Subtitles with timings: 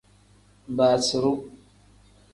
[0.77, 1.33] Basiru.